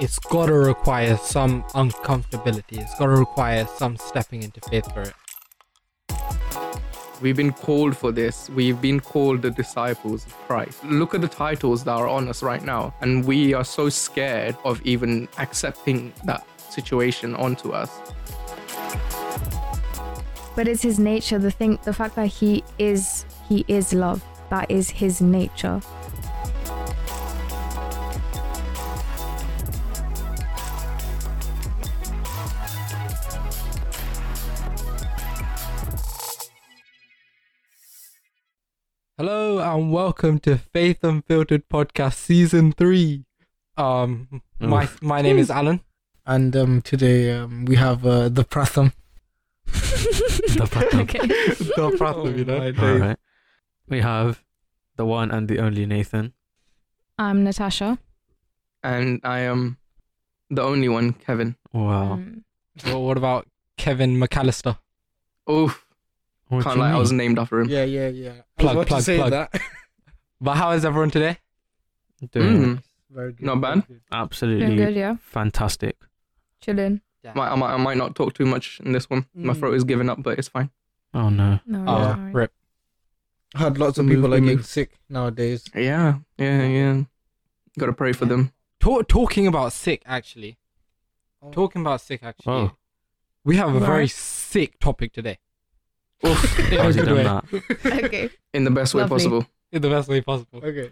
[0.00, 2.78] it's gotta require some uncomfortability.
[2.78, 5.14] It's gotta require some stepping into faith for it.
[7.20, 8.48] We've been called for this.
[8.48, 10.82] We've been called the disciples of Christ.
[10.84, 12.94] Look at the titles that are on us right now.
[13.02, 17.90] And we are so scared of even accepting that situation onto us.
[20.56, 21.38] But it's his nature.
[21.38, 24.24] The thing, the fact that he is, he is love.
[24.48, 25.82] That is his nature.
[40.22, 43.24] Welcome to Faith Unfiltered Podcast Season 3.
[43.78, 45.80] Um my my name is Alan.
[46.26, 48.92] And um, today um, we have uh, the Pratham.
[49.64, 51.00] The Pratham.
[51.04, 51.18] Okay.
[51.26, 52.58] the Pratham, you know.
[52.58, 53.00] my All days.
[53.00, 53.16] right.
[53.88, 54.44] We have
[54.96, 56.34] the one and the only Nathan.
[57.18, 57.98] I'm Natasha.
[58.82, 59.78] And I am
[60.50, 61.56] the only one, Kevin.
[61.72, 62.12] Wow.
[62.12, 62.44] Um,
[62.84, 63.48] Well, what about
[63.78, 64.76] Kevin McAllister?
[65.50, 65.86] Oof.
[66.48, 67.70] What Can't do you lie, I was named after him.
[67.70, 68.42] Yeah, yeah, yeah.
[68.58, 69.48] Plug, I was about plug, to say plug.
[70.40, 70.44] that.
[70.44, 71.38] But how is everyone today?
[72.32, 72.82] Doing Mm.
[73.10, 73.46] Very good.
[73.46, 73.74] Not bad.
[73.86, 74.00] very good.
[74.12, 75.16] absolutely doing good, yeah.
[75.20, 75.96] fantastic.
[76.60, 77.00] Chilling.
[77.34, 79.26] Might- I, might, I might not talk too much in this one.
[79.34, 79.58] My Mm.
[79.58, 80.70] throat is giving up, but it's fine.
[81.12, 81.58] Oh no.
[81.66, 82.34] No, Oh, worries, no worries.
[82.34, 82.52] rip.
[83.54, 84.66] I heard lots of We people move, are getting move.
[84.66, 85.64] sick nowadays.
[85.74, 87.02] Yeah, yeah, yeah.
[87.78, 88.52] Gotta pray for them.
[88.78, 90.56] Ta- talking about sick, actually.
[91.42, 91.50] Oh.
[91.50, 92.52] Talking about sick, actually.
[92.52, 92.76] Oh.
[93.44, 94.10] We have a very Right.
[94.10, 95.38] sick topic today.
[96.24, 96.58] Oof.
[96.72, 97.24] In a How's he good done way.
[97.24, 98.04] that?
[98.04, 98.30] okay.
[98.54, 99.14] In the best way Lovely.
[99.16, 99.46] possible.
[99.72, 100.60] In the best way possible.
[100.64, 100.90] Okay.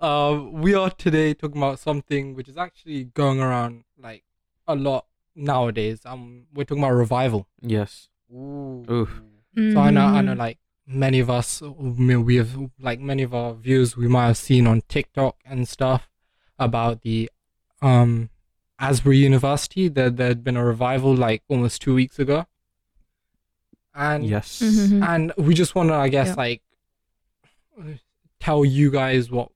[0.00, 4.24] Uh, we are today talking about something which is actually going around like
[4.66, 6.00] a lot nowadays.
[6.04, 7.46] Um, we're talking about revival.
[7.60, 8.08] Yes.
[8.32, 8.84] Ooh.
[8.90, 9.22] Oof.
[9.56, 10.38] So I know, I know, Mhm.
[10.38, 14.36] like many of us, we we have like many of our views we might have
[14.38, 16.08] seen on TikTok and stuff
[16.58, 17.30] about the
[17.80, 18.30] um
[18.80, 19.86] Asbury University.
[19.88, 22.46] There there had been a revival like almost two weeks ago,
[23.94, 24.60] and Yes.
[24.60, 25.06] Mhm.
[25.06, 26.34] and we just want to, I guess, Yeah.
[26.44, 26.62] like
[28.40, 29.50] tell you guys what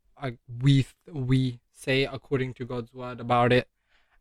[0.62, 3.68] we we say according to God's word about it,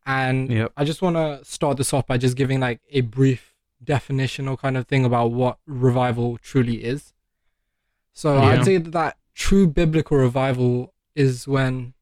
[0.06, 0.74] and Yep.
[0.78, 4.78] I just want to start this off by just giving like a brief definitional kind
[4.78, 7.14] of thing about what revival truly is.
[8.14, 8.46] So Yeah.
[8.50, 11.94] I'd say that true biblical revival is when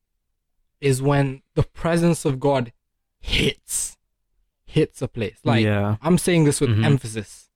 [0.82, 2.74] is when the presence of God
[3.20, 3.98] hits
[4.66, 5.38] hits a place.
[5.44, 5.98] Like yeah.
[6.02, 6.84] I'm saying this with Mhm.
[6.86, 7.50] emphasis.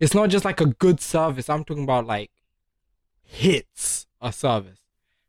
[0.00, 1.48] It's not just like a good service.
[1.48, 2.30] I'm talking about like
[3.26, 4.80] hits a service.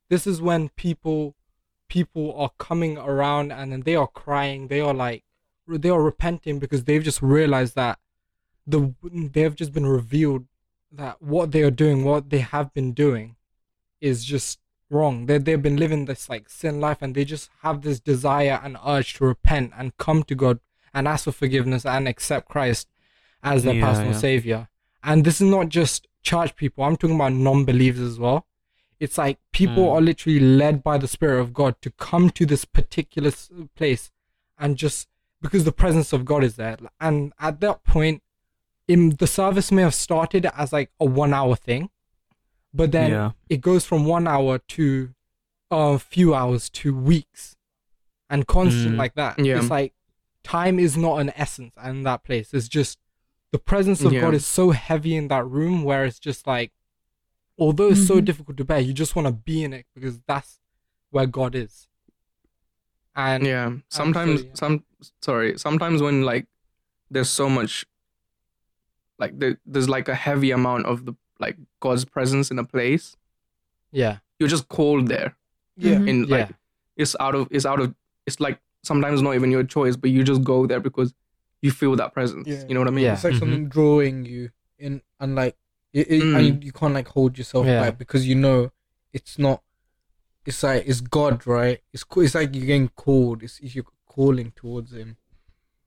[0.09, 1.35] This is when people
[1.90, 4.68] people are coming around and then they are crying.
[4.68, 5.24] They are like
[5.68, 8.00] they are repenting because they've just realized that
[8.66, 10.46] the they have just been revealed
[10.91, 13.36] that what they are doing, what they have been doing,
[14.00, 14.59] is just
[14.90, 15.25] wrong.
[15.25, 18.78] They they've been living this like sin life and they just have this desire and
[18.86, 20.59] urge to repent and come to God
[20.94, 22.88] and ask for forgiveness and accept Christ
[23.44, 24.18] as their Yeah, personal yeah.
[24.19, 24.68] savior.
[25.03, 26.84] And this is not just church people.
[26.84, 28.46] I'm talking about non-believers as well.
[29.00, 29.92] It's like people Mm.
[29.94, 33.32] are literally led by the Spirit of God to come to this particular
[33.76, 34.12] place
[34.58, 35.08] and just
[35.42, 36.78] because the presence of God is there.
[37.00, 38.24] And at that point,
[38.88, 41.90] in, the service may have started as like a one-hour thing,
[42.74, 43.32] but then yeah.
[43.50, 45.14] it goes from one hour to
[45.70, 47.56] a few hours to weeks
[48.30, 48.98] and constant Mm.
[48.98, 49.38] like that.
[49.38, 49.60] Yeah.
[49.60, 49.94] It's like
[50.44, 52.54] time is not an essence in that place.
[52.54, 52.98] It's just
[53.52, 54.22] the presence of Yeah.
[54.22, 56.72] God is so heavy in that room where it's just like,
[57.58, 58.25] although it's so Mhm.
[58.25, 60.59] difficult to bear, you just want to be in it because that's
[61.12, 61.88] where God is.
[63.16, 63.78] And Yeah.
[63.90, 64.50] Sometimes, yeah.
[64.53, 64.84] some
[65.22, 65.57] sorry.
[65.57, 66.47] Sometimes when like
[67.09, 67.86] there's so much,
[69.18, 73.16] like there, there's like a heavy amount of the like God's presence in a place.
[73.91, 75.36] yeah, You're just called there.
[75.78, 75.96] Yeah.
[75.96, 76.07] Mhm.
[76.09, 76.56] In like yeah,
[76.97, 77.96] it's out of it's out of
[78.28, 81.13] it's like sometimes not even your choice, but you just go there because
[81.62, 82.47] you feel that presence.
[82.47, 82.63] Yeah.
[82.68, 83.06] You know what I mean?
[83.06, 83.13] Yeah.
[83.13, 83.40] It's like Mhm.
[83.40, 85.56] something drawing you in, and like,
[85.94, 86.38] it, it, Mm.
[86.51, 87.81] and you can't like hold yourself Yeah.
[87.81, 88.71] back because you know
[89.13, 89.63] it's not.
[90.45, 91.80] It's like it's God, right?
[91.94, 93.44] It's it's like you're getting called.
[93.44, 95.18] It's, it's you're calling towards Him.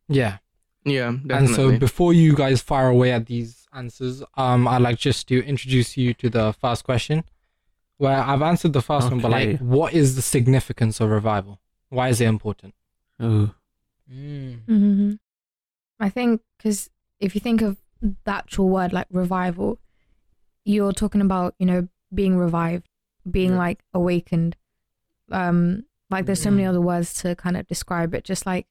[0.09, 0.39] yeah.
[0.83, 5.29] Yeah, And so before you guys fire away at these answers, um, I'd like just
[5.29, 7.23] to introduce you to the first question,
[7.99, 11.61] where I've answered the first one, but like, what is the significance of revival?
[11.91, 12.73] Why is it important?
[13.23, 13.51] Ooh.
[14.11, 14.61] Mm.
[14.65, 15.13] hmm
[16.01, 19.79] I think because if you think of the actual word like revival,
[20.65, 22.89] you're talking about you know being revived,
[23.31, 23.59] being Yeah.
[23.59, 24.57] like awakened.
[25.31, 26.71] Um, like there's so many Mm.
[26.71, 28.67] other words to kind of describe it, just like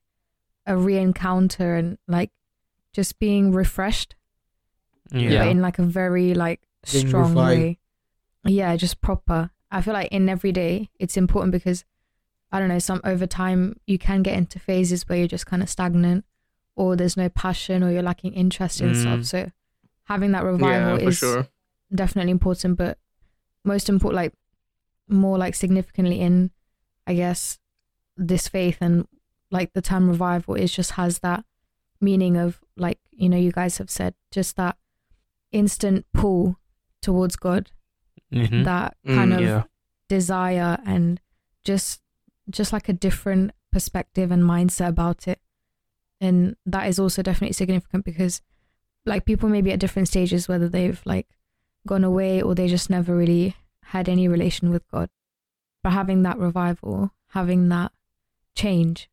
[0.66, 2.32] a re-encounter and like
[2.92, 4.16] just being refreshed,
[5.12, 5.44] Yeah.
[5.46, 6.62] but in like a very like
[6.92, 7.60] Being strong revived.
[7.62, 7.80] way.
[8.46, 9.52] Yeah, just proper.
[9.72, 11.86] I feel like in every day it's important because
[12.52, 15.62] I don't know, some over time you can get into phases where you're just kind
[15.62, 16.26] of stagnant
[16.80, 19.20] or there's no passion or you're lacking interest in stuff.
[19.20, 19.26] Mm.
[19.26, 19.52] So
[20.06, 21.48] having that revival for is sure.
[21.94, 22.98] definitely important, but
[23.66, 24.34] most important, like
[25.10, 26.52] more like significantly in,
[27.06, 27.60] I guess,
[28.16, 29.06] this faith and
[29.52, 31.44] like the term revival is just has that
[32.02, 34.78] meaning of like you know you guys have said just that
[35.52, 36.56] instant pull
[37.02, 37.72] towards God,
[38.32, 38.64] Mhm.
[38.64, 39.64] that Mm, kind of yeah.
[40.08, 41.20] desire and
[41.64, 42.02] just
[42.50, 45.40] just like a different perspective and mindset about it
[46.22, 48.42] and that is also definitely significant because
[49.06, 51.28] like people may be at different stages whether they've like
[51.88, 53.56] gone away or they just never really
[53.86, 55.10] had any relation with god
[55.82, 57.92] but having that revival having that
[58.56, 59.10] change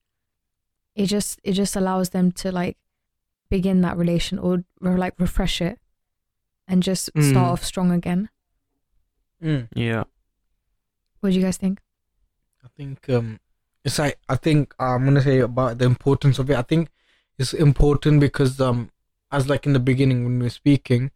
[0.95, 2.77] it just it just allows them to like
[3.49, 5.79] begin that relation or, or like refresh it
[6.67, 7.31] and just Mm.
[7.31, 8.29] start off strong again
[9.43, 9.69] Mm.
[9.75, 10.05] Yeah.
[11.21, 11.81] what do you guys think
[12.65, 13.39] I think um,
[13.85, 16.57] it's like I think uh, I'm gonna say about the importance of it.
[16.57, 16.89] I think
[17.39, 18.91] it's important because um,
[19.31, 21.11] as like in the beginning when we were speaking,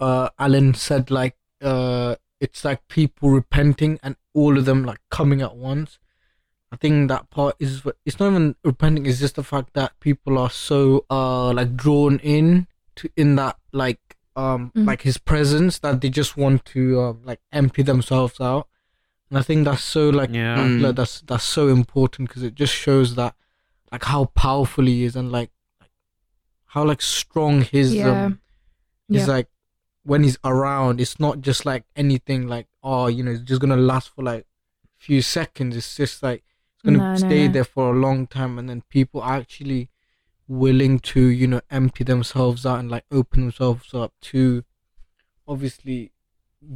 [0.00, 5.40] uh, Alan said like uh, it's like people repenting and all of them like coming
[5.42, 5.98] at once.
[6.72, 9.06] I think that part is it's not even repenting.
[9.06, 12.66] It's just the fact that people are so uh like drawn in
[12.96, 14.00] to in that like
[14.34, 14.86] um Mhm.
[14.86, 18.66] like his presence that they just want to uh, like empty themselves out.
[19.30, 20.58] And I think that's so like Yeah.
[20.58, 20.80] Mm.
[20.80, 23.36] like, that's that's so important because it just shows that
[23.94, 25.50] like how powerful he is and like,
[26.74, 28.10] how like strong his Yeah.
[28.10, 28.40] um
[29.08, 29.34] is Yeah.
[29.34, 29.48] like
[30.10, 33.76] when he's around it's not just like anything like oh you know it's just gonna
[33.92, 34.44] last for like
[35.06, 36.42] few seconds it's just like
[36.74, 37.52] it's gonna No, no, stay no.
[37.54, 39.88] there for a long time and then people are actually
[40.48, 44.64] willing to you know empty themselves out and like open themselves up to
[45.46, 46.12] obviously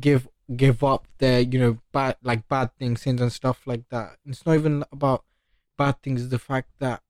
[0.01, 4.17] give give up their you know bad like bad things sins and stuff like that
[4.27, 5.25] it's not even about
[5.77, 7.03] bad things the fact that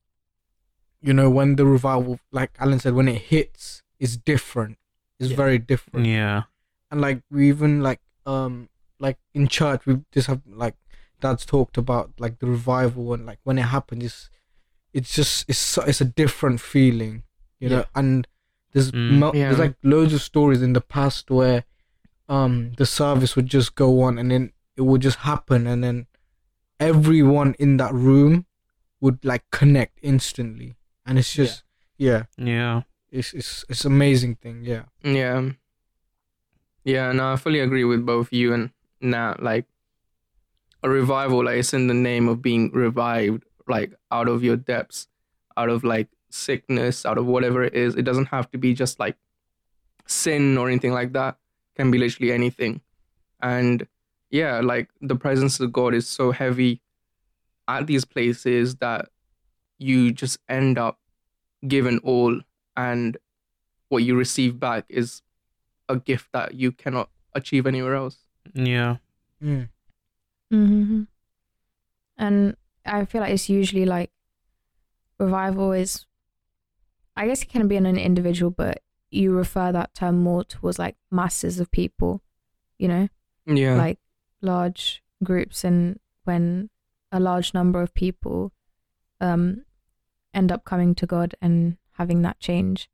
[1.00, 4.78] you know when the revival like alan said when it hits it's different
[5.20, 5.36] it's Yeah.
[5.36, 6.42] very different Yeah.
[6.90, 8.68] and like we even like um
[8.98, 10.74] like in church we just have like
[11.20, 14.30] dad's talked about like the revival and like when it happens it's
[14.92, 17.22] it's just it's it's a different feeling
[17.60, 18.26] you know and
[18.72, 19.18] there's Mm.
[19.18, 19.48] mo- Yeah.
[19.48, 21.64] there's like loads of stories in the past where
[22.28, 26.06] um the service would just go on and then it would just happen and then
[26.80, 28.46] everyone in that room
[29.00, 30.76] would like connect instantly
[31.08, 31.44] and it's Yeah.
[31.44, 31.64] just
[31.96, 32.82] yeah, Yeah.
[33.10, 35.50] it's it's it's amazing thing yeah Yeah.
[36.84, 38.70] Yeah, no, I fully agree with both you and
[39.00, 39.42] Nat.
[39.42, 39.66] Like
[40.82, 45.08] a revival, like it's in the name of being revived, like out of your depths,
[45.56, 47.94] out of like sickness, out of whatever it is.
[47.94, 49.16] It doesn't have to be just like
[50.06, 51.36] sin or anything like that.
[51.74, 52.80] It can be literally anything.
[53.42, 53.86] And
[54.30, 56.80] yeah, like the presence of God is so heavy
[57.66, 59.10] at these places that
[59.78, 60.98] you just end up
[61.66, 62.40] giving all
[62.76, 63.16] and
[63.88, 65.22] what you receive back is
[65.88, 68.18] a gift that you cannot achieve anywhere else.
[68.54, 68.96] Yeah.
[69.42, 69.68] mm.
[70.50, 71.02] hmm
[72.16, 74.10] And I feel like it's usually like
[75.18, 76.06] revival is,
[77.16, 80.78] I guess it can be in an individual, but you refer that term more towards
[80.78, 82.22] like masses of people,
[82.78, 83.08] you know,
[83.46, 83.74] Yeah.
[83.76, 83.98] like
[84.40, 85.64] large groups.
[85.64, 86.70] And when
[87.10, 88.52] a large number of people
[89.20, 89.64] um,
[90.34, 92.90] end up coming to God and having that change,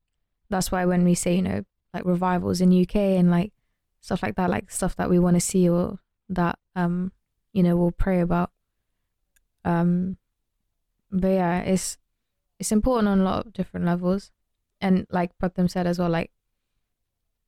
[0.51, 3.53] that's why when we say, you know, like revivals in UK and like
[4.01, 5.99] stuff like that, like stuff that we want to see or
[6.29, 7.13] that um
[7.53, 8.51] you know we'll pray about
[9.65, 10.17] um
[11.13, 11.99] but yeah it's
[12.59, 14.31] it's important on a lot of different levels.
[14.81, 16.31] And like Pratham said as well like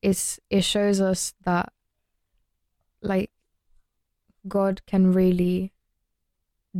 [0.02, 1.72] it's it shows us that
[3.02, 3.30] like
[4.46, 5.72] God can really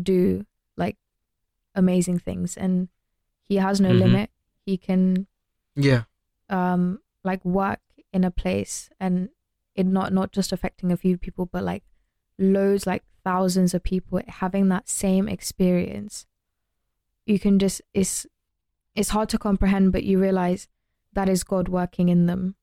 [0.01, 0.47] do
[0.77, 0.97] like
[1.75, 2.57] amazing things.
[2.57, 2.89] And
[3.49, 3.99] he has no Mhm.
[4.01, 4.31] limit.
[4.65, 5.27] He can
[5.75, 6.05] yeah.
[6.49, 7.81] um like work
[8.13, 9.29] in a place and
[9.75, 11.85] it not not just affecting a few people but like
[12.39, 16.27] loads like thousands of people having that same experience.
[17.27, 18.27] You can just it's
[18.95, 20.69] it's hard to comprehend but you realize
[21.13, 22.55] that is god working in them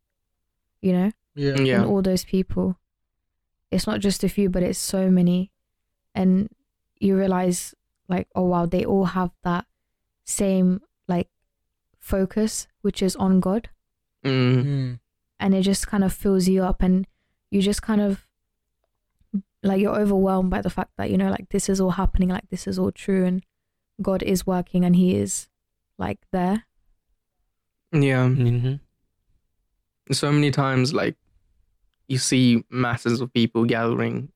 [0.81, 1.11] you know?
[1.35, 1.55] Yeah.
[1.55, 1.85] In yeah.
[1.85, 2.77] all those people.
[3.71, 5.51] It's not just a few but it's so many.
[6.13, 6.49] And
[6.99, 7.73] you realize
[8.09, 9.65] like oh wow they all have that
[10.25, 11.29] same like
[11.99, 13.69] focus which is on god
[14.25, 14.63] Mm.
[14.63, 14.99] Mm.
[15.39, 17.05] and it just kind of fills you up and
[17.51, 18.25] you just kind of
[19.61, 22.49] like you're overwhelmed by the fact that you know like this is all happening like
[22.49, 23.43] this is all true and
[24.01, 25.47] god is working and he is
[25.97, 26.65] like there
[27.91, 28.27] Yeah.
[28.29, 28.75] hmm
[30.11, 31.15] So many times, like,
[32.07, 34.31] you see masses of people gathering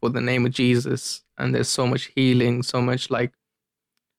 [0.00, 1.24] for the name of Jesus.
[1.38, 3.32] And there's so much healing, so much like,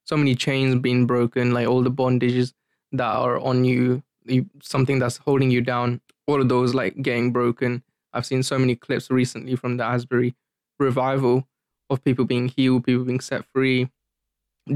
[0.07, 2.53] so many chains being broken, like all the bondages
[2.93, 7.31] that are on you, you something that's holding you down, all of those like getting
[7.33, 7.83] broken.
[8.13, 10.33] I've seen so many clips recently from the Asbury
[10.79, 11.45] revival
[11.89, 13.89] of people being healed, people being set free,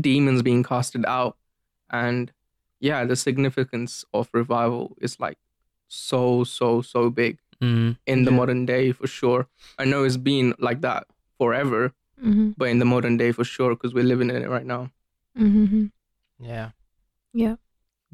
[0.07, 1.37] demons being casted out.
[1.89, 2.31] And
[2.81, 5.37] yeah, the significance of revival is like
[5.87, 7.97] so, so, so big Mm.
[8.07, 8.37] in the Yeah.
[8.37, 9.47] modern day for sure.
[9.77, 11.05] I know it's been like that
[11.37, 12.51] forever, Mm-hmm.
[12.57, 14.89] but in the modern day for sure, because we're living in it right now.
[15.37, 15.85] Mm-hmm.
[16.39, 16.71] Yeah.
[17.33, 17.55] Yeah.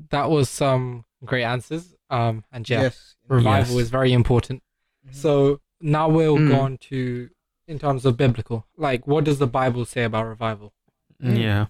[0.10, 1.96] That was some great answers.
[2.10, 3.16] Um, and yeah, Yes.
[3.28, 3.84] revival Yes.
[3.86, 4.62] is very important.
[5.08, 5.16] Mhm.
[5.16, 6.48] So now we'll Mm.
[6.50, 7.30] go on to
[7.68, 8.66] in terms of biblical.
[8.78, 10.74] Like, what does the Bible say about revival?
[11.22, 11.38] Mm.
[11.42, 11.66] Yeah.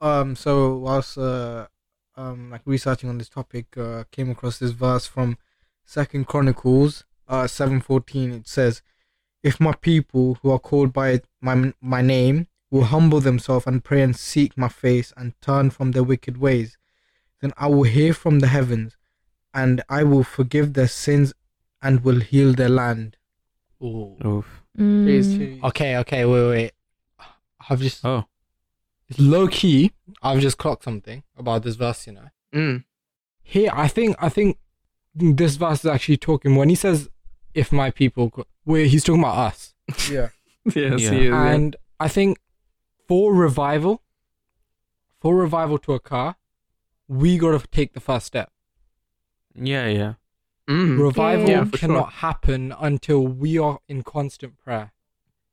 [0.00, 1.66] um so whilst uh
[2.16, 5.36] um like researching on this topic uh came across this verse from
[5.84, 8.82] second chronicles uh 714 it says
[9.42, 14.02] if my people who are called by my my name will humble themselves and pray
[14.02, 16.76] and seek my face and turn from their wicked ways
[17.40, 18.96] then i will hear from the heavens
[19.54, 21.32] and i will forgive their sins
[21.82, 23.16] and will heal their land
[23.82, 24.16] Ooh.
[24.24, 24.62] Oof.
[24.76, 25.62] Mm.
[25.62, 26.72] Okay, okay, wait, wait.
[27.70, 28.24] I've just Oh.
[29.08, 29.92] it's low key.
[30.20, 32.06] I've just clocked something about this verse.
[32.08, 32.84] You know, Mm.
[33.40, 34.58] here I think I think
[35.14, 37.08] this verse is actually talking when he says,
[37.54, 39.74] "If my people," go-" where he's talking about us,
[40.10, 40.30] yeah
[40.64, 40.90] Yes, Yeah.
[41.12, 41.46] he is, yeah.
[41.52, 42.38] and I think
[43.08, 44.02] for revival,
[45.20, 46.34] for revival to occur,
[47.08, 48.52] we got to take the first step.
[49.54, 50.14] Yeah, yeah.
[50.68, 50.98] Mm.
[51.00, 52.20] Revival Yeah, cannot sure.
[52.20, 54.92] happen until we are in constant prayer.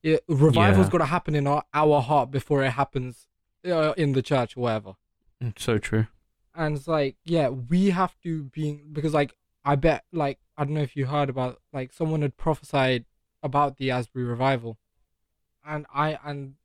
[0.03, 0.91] It, revival's Yeah.
[0.91, 3.27] got to happen in our, our heart before it happens
[3.65, 4.93] uh, in the church or whatever.
[5.41, 6.07] Mm, So true.
[6.53, 9.33] And it's like, yeah, we have to be because, like,
[9.63, 13.05] I bet, like, I don't know if you heard about, like, someone had prophesied
[13.41, 14.77] about the Asbury revival,
[15.65, 16.55] and I and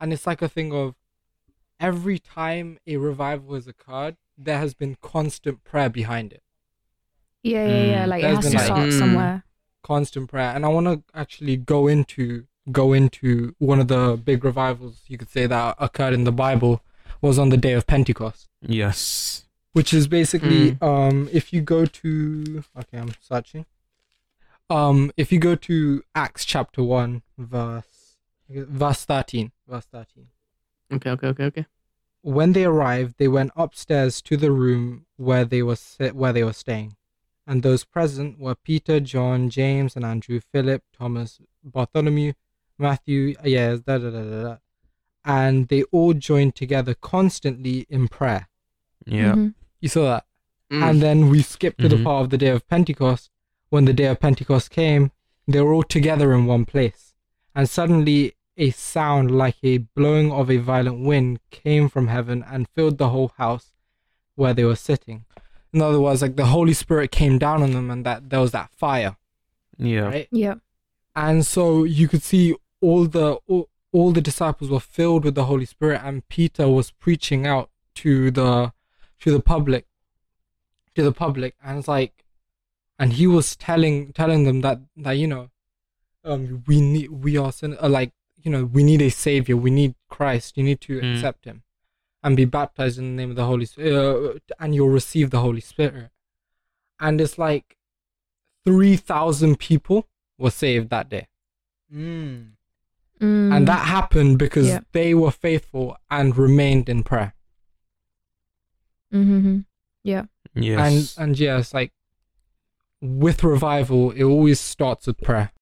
[0.00, 0.94] and it's like a thing of
[1.80, 6.42] every time a revival has occurred, there has been constant prayer behind it.
[7.42, 8.04] Yeah, yeah, yeah.
[8.04, 8.08] Mm.
[8.08, 8.98] Like it has to been, like- start Mm.
[8.98, 9.44] somewhere.
[9.82, 14.42] constant prayer and i want to actually go into go into one of the big
[14.42, 16.80] revivals you could say that occurred in the bible
[17.20, 19.44] was on the day of pentecost Yes.
[19.74, 23.66] which is basically um if you go to okay i'm searching
[24.70, 27.93] um if you go to acts chapter 1 verse
[28.48, 30.26] verse 13 verse 13
[30.92, 31.66] Okay, okay, okay, okay.
[32.22, 36.44] when they arrived, they went upstairs to the room where they were sit, where they
[36.44, 36.96] were staying,
[37.46, 42.32] and those present were Peter, John, James, and Andrew, Philip, Thomas, Bartholomew,
[42.78, 44.56] Matthew, yes, da da da da da,
[45.24, 48.48] and they all joined together constantly in prayer.
[49.06, 49.34] Yeah.
[49.34, 49.54] Mhm.
[49.80, 50.26] You saw that,
[50.70, 50.82] Mm.
[50.82, 52.04] and then we skip to the Mhm.
[52.04, 53.30] part of the day of Pentecost.
[53.70, 55.12] When the day of Pentecost came,
[55.48, 57.13] they were all together in one place,
[57.54, 62.68] and suddenly a sound like a blowing of a violent wind came from heaven and
[62.74, 63.72] filled the whole house
[64.36, 65.24] where they were sitting.
[65.72, 68.52] In other words, like the Holy Spirit came down on them, and that there was
[68.52, 69.16] that fire,
[69.76, 70.00] Yeah.
[70.02, 70.28] right?
[70.30, 70.54] Yeah.
[71.16, 75.44] And so you could see all the all, all the disciples were filled with the
[75.46, 78.72] Holy Spirit, and Peter was preaching out to the
[79.20, 79.86] to the public,
[80.94, 82.24] to the public, and it's like,
[82.98, 85.50] and he was telling telling them that that you know,
[86.24, 88.12] um, we need we are sin- uh, like
[88.42, 91.14] you know we need a savior, we need Christ, you need to Mm.
[91.14, 91.62] accept him,
[92.22, 95.40] and be baptized in the name of the Holy Spirit, uh, and you'll receive the
[95.40, 96.10] Holy Spirit,
[97.00, 97.76] and it's like
[98.64, 101.28] three thousand people were saved that day.
[101.92, 102.50] mm.
[103.20, 103.54] Mm.
[103.56, 104.80] And that happened because Yeah.
[104.92, 107.32] they were faithful and remained in prayer.
[109.12, 109.60] Mm-hmm.
[110.02, 110.26] Yes.
[110.56, 111.92] And and yeah, it's like
[113.00, 115.52] with revival, it always starts with prayer.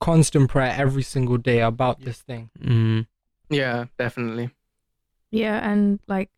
[0.00, 2.50] Constant prayer every single day about this thing.
[2.60, 3.06] mm.
[3.50, 4.50] yeah, definitely.
[5.30, 6.30] Yeah, and like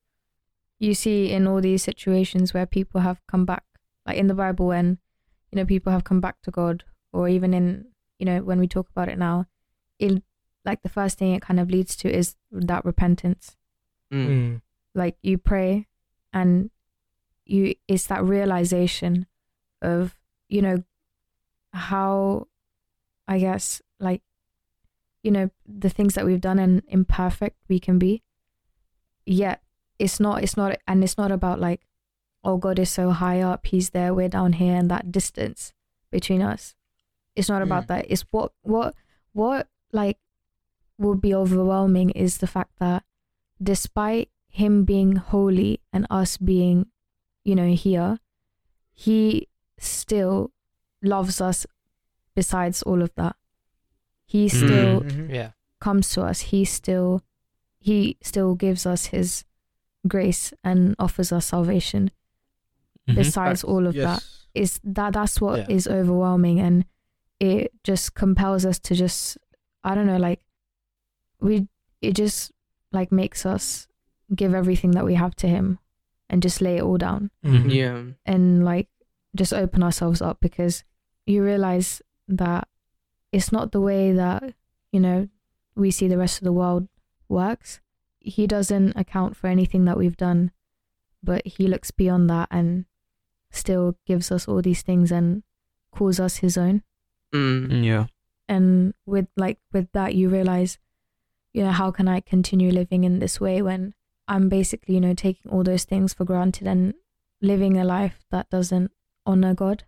[0.78, 3.64] you see in all these situations where people have come back,
[4.06, 4.98] like in the Bible when
[5.52, 7.86] you know people have come back to God, or even in
[8.18, 9.46] you know when we talk about it now,
[9.98, 10.22] it
[10.64, 13.56] like the first thing it kind of leads to is that repentance.
[14.12, 14.26] Mm.
[14.26, 14.60] Mm.
[14.94, 15.86] Like you pray,
[16.32, 16.70] and
[17.44, 19.26] you it's that realization
[19.82, 20.16] of
[20.48, 20.82] you know
[21.72, 22.48] how
[23.30, 24.22] I guess like
[25.22, 28.22] you know the things that we've done and imperfect we can be.
[29.24, 29.62] Yet
[29.98, 31.82] it's not it's not and it's not about like
[32.42, 35.72] oh god is so high up he's there we're down here and that distance
[36.10, 36.74] between us.
[37.36, 37.88] It's not about Mm.
[37.88, 38.06] that.
[38.08, 38.94] It's what what
[39.32, 40.18] what like
[40.98, 43.04] would be overwhelming is the fact that
[43.62, 46.86] despite him being holy and us being
[47.44, 48.18] you know here
[48.92, 49.46] he
[49.78, 50.50] still
[51.02, 51.66] loves us
[52.40, 53.34] besides all of that
[54.32, 54.50] he Mm.
[54.62, 55.28] still Mhm.
[55.38, 55.50] Yeah.
[55.86, 56.38] comes to us.
[56.52, 57.22] He still
[57.88, 59.44] he still gives us his
[60.06, 62.10] grace and offers us salvation.
[63.08, 63.14] Mhm.
[63.16, 64.46] Besides all of that, Yes.
[64.62, 65.76] is that that's what Yeah.
[65.76, 66.84] is overwhelming and
[67.40, 69.38] it just compels us to just
[69.82, 70.40] I don't know like
[71.40, 71.66] we
[72.00, 72.52] it just
[72.92, 73.88] like makes us
[74.34, 75.78] give everything that we have to him
[76.28, 77.72] and just lay it all down Mhm.
[77.80, 78.02] Yeah.
[78.26, 78.88] and like
[79.34, 80.84] just open ourselves up because
[81.26, 82.02] you realize
[82.38, 82.68] that
[83.32, 84.54] it's not the way that
[84.92, 85.28] you know
[85.76, 86.88] we see the rest of the world
[87.28, 87.80] works
[88.20, 90.50] he doesn't account for anything that we've done
[91.22, 92.84] but he looks beyond that and
[93.50, 95.42] still gives us all these things and
[95.92, 96.82] calls us his own
[97.32, 97.84] Mm.
[97.84, 98.06] Yeah.
[98.48, 100.78] and with like with that you realize
[101.54, 103.94] you know how can i continue living in this way when
[104.26, 106.94] i'm basically you know taking all those things for granted and
[107.40, 108.90] living a life that doesn't
[109.24, 109.84] honor god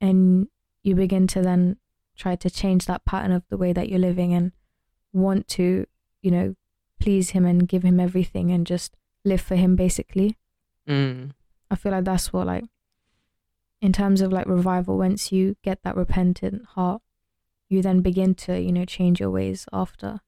[0.00, 0.48] and
[0.84, 1.76] you begin to then
[2.16, 4.52] try to change that pattern of the way that you're living and
[5.12, 5.86] want to
[6.22, 6.54] you know
[7.00, 10.36] please him and give him everything and just live for him basically
[10.88, 11.30] Mm.
[11.70, 12.64] I feel like that's what like
[13.80, 17.02] in terms of like revival, once you get that repentant heart,
[17.68, 20.20] you then begin to, you know, change your ways after.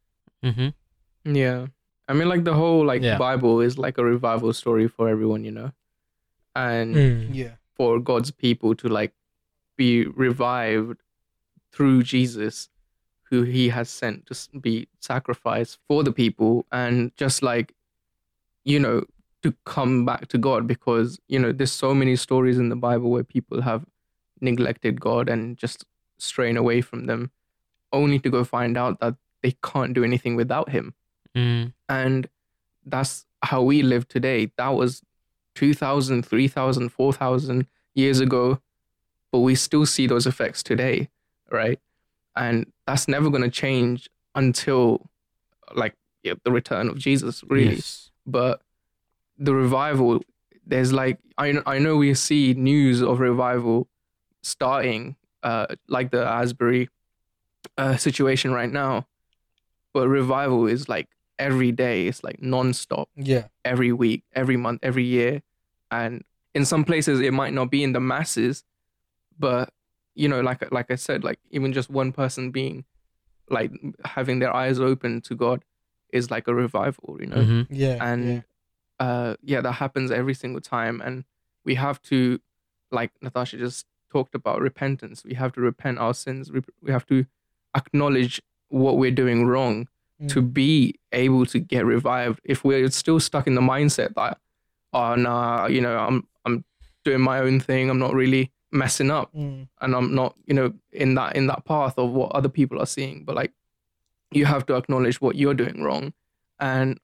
[0.44, 1.34] Mm-hmm.
[1.36, 1.66] Yeah.
[2.08, 3.18] I mean, like the whole like Yeah.
[3.18, 5.72] Bible is like a revival story for everyone, you know,
[6.54, 7.34] and Mm.
[7.34, 7.54] Yeah.
[7.75, 9.12] for God's people to like
[9.76, 11.02] be revived
[11.73, 12.68] through Jesus,
[13.25, 17.75] who He has sent to be sacrificed for the people, and just like,
[18.64, 19.04] you know,
[19.42, 23.11] to come back to God because you know there's so many stories in the Bible
[23.11, 23.85] where people have
[24.40, 25.85] neglected God and just
[26.18, 27.30] straying away from them,
[27.92, 30.95] only to go find out that they can't do anything without Him.
[31.37, 31.75] Mm.
[31.90, 32.28] and
[32.87, 34.50] that's how we live today.
[34.56, 35.02] That was
[35.54, 38.61] 2000 3000 4000 years ago
[39.37, 41.09] but we still see those effects today
[41.50, 41.78] right?
[42.35, 45.08] And that's never going to change until
[45.75, 47.76] like yeah, the return of jesus really.
[47.76, 48.10] Yes.
[48.26, 48.60] but
[49.39, 50.23] the revival
[50.67, 53.87] there's like I, I know we see news of revival
[54.43, 56.89] starting uh like the asbury
[57.78, 59.06] uh situation right now
[59.93, 61.08] but revival is like
[61.39, 62.06] every day.
[62.08, 63.08] It's like non-stop.
[63.15, 63.45] Yeah.
[63.65, 65.43] every week every month every year.
[65.91, 68.65] And in some places it might not be in the masses
[69.38, 69.72] but
[70.14, 72.84] you know like like i said like even just one person being
[73.50, 73.70] like
[74.04, 75.62] having their eyes open to god
[76.12, 77.75] is like a revival you know Mm-hmm.
[77.75, 77.99] Yeah.
[78.12, 78.40] and yeah.
[79.06, 81.25] uh yeah that happens every single time and
[81.64, 82.40] we have to
[82.90, 87.04] like natasha just talked about repentance we have to repent our sins we, we have
[87.06, 87.26] to
[87.75, 89.88] acknowledge what we're doing wrong
[90.28, 90.54] to Mm.
[90.54, 94.38] be able to get revived if we're still stuck in the mindset that
[94.94, 96.64] oh nah you know i'm i'm
[97.04, 99.69] doing my own thing i'm not really messing up Mm.
[99.80, 102.86] and i'm not you know in that in that path of what other people are
[102.86, 103.52] seeing but like
[104.32, 106.12] you have to acknowledge what you're doing wrong
[106.60, 106.99] and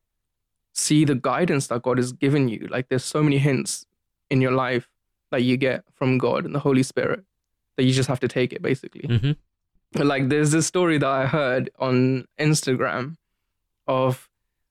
[0.72, 3.86] see the guidance that god has given you like there's so many hints
[4.30, 4.88] in your life
[5.30, 7.24] that you get from god and the holy spirit
[7.76, 10.02] that you just have to take it basically Mm-hmm.
[10.08, 13.16] like there's this story that I heard on Instagram
[13.86, 14.28] of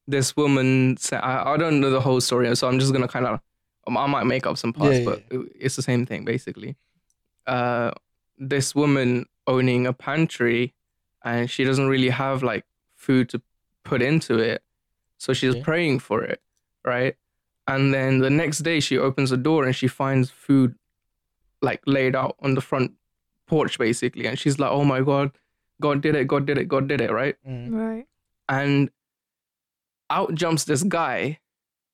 [0.07, 0.97] this woman.
[0.97, 3.39] Say, I, I don't know the whole story, so I'm just gonna kind of
[3.87, 5.23] I might make up some parts, Yeah, but
[5.59, 6.75] it's the same thing basically.
[7.55, 7.91] Uh,
[8.37, 10.73] this woman owning a pantry,
[11.23, 13.41] and she doesn't really have like food to
[13.83, 14.63] put into it,
[15.17, 15.63] so she's Yeah.
[15.63, 16.39] praying for it,
[16.85, 17.15] right?
[17.67, 20.75] And then the next day, she opens the door and she finds food
[21.61, 22.93] like laid out on the front
[23.47, 25.29] porch basically and she's like oh my god
[25.79, 27.69] god did it god did it god did it right Mm.
[27.71, 28.05] Right.
[28.49, 28.89] and
[30.09, 31.39] out jumps this guy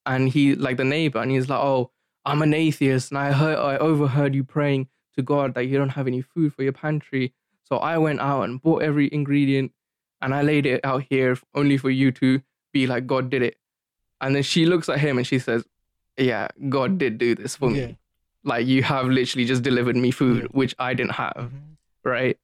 [0.06, 1.92] and he like the neighbor and he's like oh
[2.26, 5.90] i'm an atheist and i heard i overheard you praying to god that you don't
[6.00, 9.72] have any food for your pantry so i went out and bought every ingredient
[10.22, 12.42] and i laid it out here only for you to
[12.74, 13.58] be like god did it
[14.22, 15.66] and then she looks at him and she says
[16.18, 17.88] yeah god did do this for Yeah.
[17.88, 17.98] me
[18.44, 20.48] like you have literally just delivered me food Yeah.
[20.64, 21.78] which i didn't have Mhm.
[22.04, 22.38] right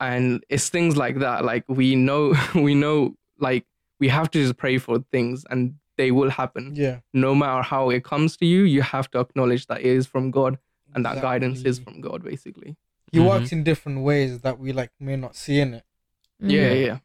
[0.00, 3.64] and it's things like that like we know we know like
[4.00, 7.00] we have to just pray for things and they will happen Yeah.
[7.12, 10.30] no matter how it comes to you you have to acknowledge that it is from
[10.30, 10.58] god
[10.94, 12.76] and that guidance is from god basically
[13.12, 13.26] He Mhm.
[13.28, 15.84] works in different ways that we like may not see in it.
[16.40, 16.86] yeah Mm.
[16.86, 16.98] yeah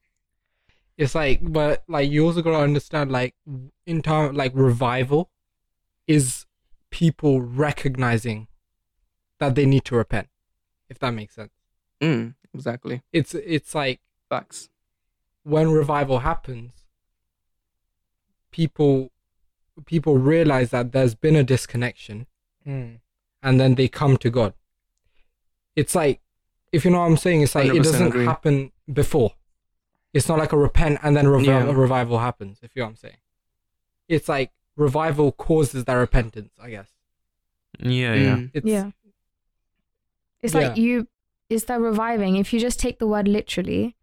[0.98, 3.34] It's like, but like you also gotta understand, like
[3.86, 5.32] in time, like revival
[6.08, 6.46] is
[6.92, 8.48] people recognizing
[9.40, 10.28] that they need to repent.
[10.90, 11.54] If that makes sense.
[12.02, 14.70] mm, exactly It's it's like facts
[15.44, 16.72] when revival happens,
[18.52, 19.12] people
[19.86, 22.28] people realize that there's been a disconnection
[22.68, 23.00] Mm.
[23.44, 24.54] And then they come to God.
[25.76, 26.22] It's like
[26.72, 28.26] if you know what I'm saying, it's like it doesn't agree.
[28.26, 29.34] happen before.
[30.14, 31.64] It's not like a repent and then revi- Yeah.
[31.66, 32.60] a revival happens.
[32.62, 33.18] If you know what I'm saying,
[34.08, 36.54] it's like revival causes that repentance.
[36.62, 36.88] I guess
[37.80, 38.36] Yeah, yeah.
[38.38, 38.52] Mm.
[38.54, 38.92] it's yeah.
[40.42, 40.84] It's like Yeah.
[40.84, 41.08] you,
[41.50, 42.36] it's that reviving.
[42.38, 43.96] If you just take the word literally,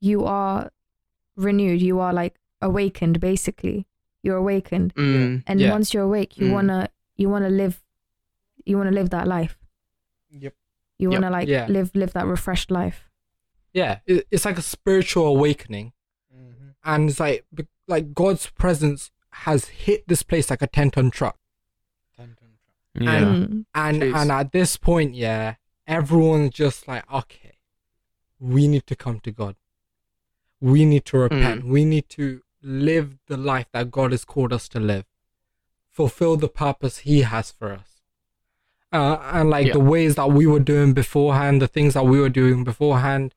[0.00, 0.70] you are
[1.36, 1.82] renewed.
[1.82, 3.86] You are like awakened, basically.
[4.22, 4.94] You're awakened.
[4.94, 5.42] Mm.
[5.46, 5.70] And Yeah.
[5.72, 6.52] once you're awake, you Mm.
[6.52, 7.82] wanna, you wanna live,
[8.66, 9.56] you wanna live that life.
[10.30, 10.54] Yep.
[10.98, 11.66] You wanna like Yeah.
[11.68, 13.08] live, live that refreshed life.
[13.72, 14.00] yeah.
[14.06, 15.92] It, it's like a spiritual awakening,
[16.34, 16.68] Mm-hmm.
[16.84, 17.44] and it's like
[17.88, 21.38] like God's presence has hit this place like a ten ton truck.
[22.98, 23.20] Yeah.
[23.20, 23.66] Mm.
[23.74, 27.58] and and at this point yeah everyone's just like okay
[28.40, 29.54] we need to come to god
[30.62, 34.66] we need to repent we need to live the life that god has called us
[34.70, 35.04] to live
[35.90, 37.95] fulfill the purpose he has for us
[38.92, 39.72] uh, and like Yeah.
[39.74, 43.34] the ways that we were doing beforehand the things that we were doing beforehand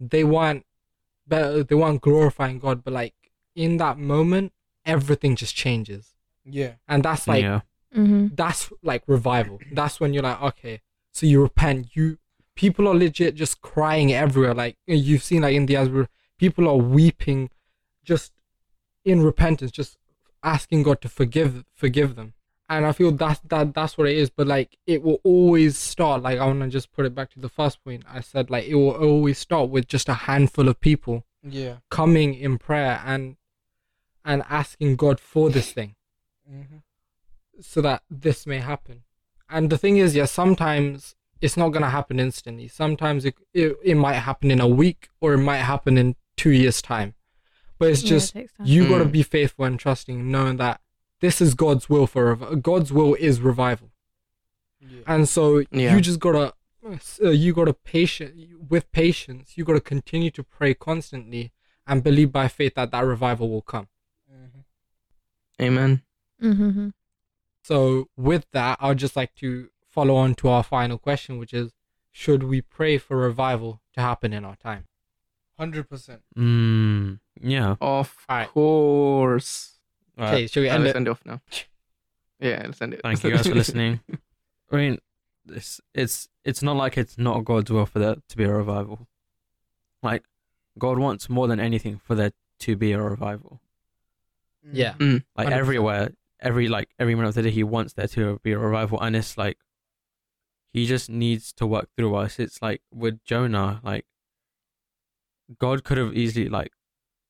[0.00, 0.64] they weren't
[1.26, 3.14] better they weren't glorifying god but like
[3.54, 4.52] in that moment
[4.84, 6.74] everything just changes Yeah.
[6.88, 7.60] and that's like yeah.
[7.94, 9.58] hmm that's like revival.
[9.72, 10.80] That's when you're like, okay,
[11.12, 11.94] so you repent.
[11.94, 12.18] You
[12.54, 14.54] people are legit just crying everywhere.
[14.54, 16.06] Like you've seen, like in the Asbury,
[16.38, 17.50] people are weeping,
[18.02, 18.32] just
[19.04, 19.98] in repentance, just
[20.42, 22.32] asking God to forgive forgive them.
[22.76, 24.30] And I feel that's that that's what it is.
[24.30, 26.22] But like it will always start.
[26.22, 28.50] Like I want to just put it back to the first point I said.
[28.50, 31.76] Like it will always start with just a handful of people Yeah.
[31.90, 33.36] coming in prayer and
[34.24, 35.94] and asking God for this thing
[36.50, 36.78] Mm-hmm.
[37.60, 39.02] so that this may happen.
[39.48, 42.68] And the thing is, yeah, sometimes it's not gonna happen instantly.
[42.68, 46.50] Sometimes it it, it might happen in a week or it might happen in two
[46.50, 47.14] years' time.
[47.78, 49.12] But it's just you gotta Mm.
[49.12, 50.80] be faithful and trusting, knowing that
[51.22, 53.88] this is God's will for rev- God's will is revival,
[54.80, 55.00] Yeah.
[55.12, 55.94] and so Yeah.
[55.94, 56.46] you just gotta
[57.24, 58.32] uh, you gotta patient
[58.72, 59.56] with patience.
[59.56, 61.44] You gotta continue to pray constantly
[61.86, 63.88] and believe by faith that that revival will come.
[64.30, 65.64] Mm-hmm.
[65.64, 66.02] Amen.
[66.40, 66.88] hmm
[67.62, 71.72] So with that, I'd just like to follow on to our final question, which is,
[72.10, 74.86] should we pray for revival to happen in our time?
[75.58, 76.22] Hundred percent.
[76.36, 77.76] Mm, yeah.
[77.80, 78.48] Of Alright.
[78.48, 79.71] course.
[80.18, 80.34] Alright.
[80.34, 80.96] Okay, should we Yeah, end let's it?
[80.96, 81.40] end it off now.
[82.40, 83.02] Yeah, let's end it.
[83.04, 84.00] Thank you guys for listening.
[84.72, 84.98] I mean,
[85.48, 89.06] it's it's it's not like it's not God's will for there to be a revival.
[90.02, 90.24] Like,
[90.76, 93.60] God wants more than anything for there to be a revival.
[94.72, 94.94] Yeah.
[94.94, 95.22] Mm.
[95.36, 95.52] Like 100%.
[95.52, 99.00] everywhere, every like every minute of the day, He wants there to be a revival,
[99.00, 99.58] and it's like
[100.72, 102.40] He just needs to work through us.
[102.40, 104.04] It's like with Jonah, like
[105.60, 106.72] God could have easily like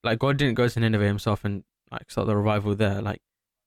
[0.02, 3.00] like God didn't go to Nineveh Himself and like start the revival there.
[3.02, 3.20] Like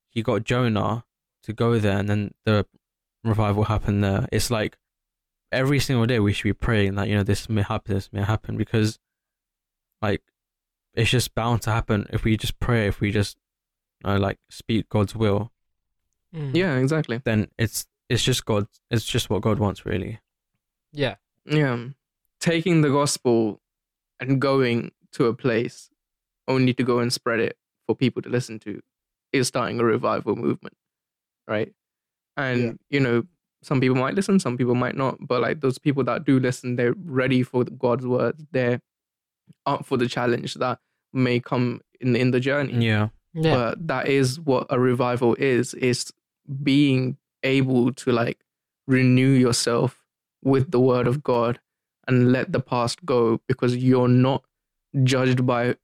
[0.09, 1.05] He got Jonah
[1.43, 2.65] to go there, and then the
[3.23, 4.27] revival happened there.
[4.31, 4.77] It's like
[5.51, 8.21] every single day we should be praying that you know this may happen, this may
[8.23, 8.99] happen, because
[10.01, 10.21] like
[10.93, 13.38] it's just bound to happen if we just pray, if we just
[14.03, 15.51] you know, like speak God's will,
[16.35, 16.53] Mm.
[16.53, 17.21] Yeah, exactly.
[17.23, 18.67] then it's it's just God.
[18.91, 20.19] It's just what God wants, really.
[20.91, 21.15] Yeah.
[21.45, 21.85] Yeah.
[22.41, 23.61] Taking the gospel
[24.19, 25.89] and going to a place
[26.47, 28.82] only to go and spread it for people to listen to
[29.34, 30.76] is starting a revival movement.
[31.48, 31.74] Right.
[32.38, 32.71] And, Yeah.
[32.89, 33.24] you know,
[33.62, 35.17] some people might listen, some people might not.
[35.19, 38.36] But like those people that do listen, they're ready for God's word.
[38.52, 38.82] They're
[39.65, 40.80] up for the challenge that
[41.13, 42.86] may come in in the journey.
[42.86, 43.10] Yeah.
[43.38, 43.54] Yeah.
[43.56, 46.10] but that is what a revival is is
[46.63, 48.39] being able to like
[48.88, 50.02] renew yourself
[50.41, 51.60] with the word of god
[52.08, 54.45] and let the past go because you're not
[55.04, 55.76] judged by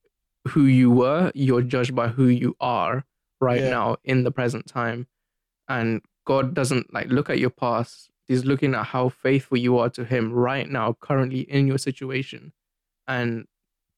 [0.49, 3.05] who you were you're judged by who you are
[3.39, 3.69] right Yeah.
[3.69, 5.07] now in the present time
[5.69, 9.89] and god doesn't like look at your past he's looking at how faithful you are
[9.89, 12.53] to him right now currently in your situation
[13.07, 13.45] and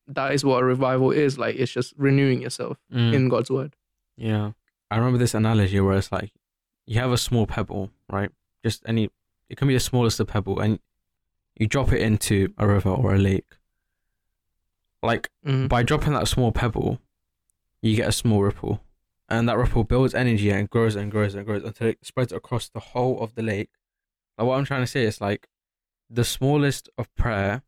[0.08, 3.14] that is what a revival is like it's just renewing yourself Mm.
[3.14, 3.76] in god's word
[4.18, 4.52] Yeah.
[4.92, 6.32] I remember this analogy where it's like
[6.86, 8.30] you have a small pebble, right?
[8.64, 9.10] Just any
[9.50, 10.78] it can be the smallest of pebble and
[11.58, 13.48] you drop it into a river or a lake.
[15.04, 15.68] Like Mhm.
[15.70, 17.00] by dropping that small pebble,
[17.82, 18.82] you get a small ripple.
[19.30, 22.70] And that ripple builds energy and grows and grows and grows until it spreads across
[22.70, 23.70] the whole of the lake.
[24.38, 25.48] Like what I'm trying to say is like
[26.10, 27.64] the smallest of prayer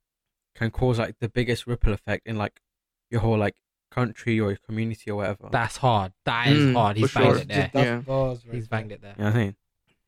[0.54, 2.62] can cause like the biggest ripple effect in like
[3.10, 3.56] your whole like
[3.91, 5.50] country or your community or whatever.
[5.52, 6.13] That's hard.
[6.26, 6.98] That is Mm, hard.
[6.98, 7.41] He's for banged sure.
[7.41, 7.71] it there.
[7.74, 7.98] Yeah.
[8.00, 8.80] bars right He's there.
[8.80, 9.15] banged it there.
[9.17, 9.56] you know what I mean?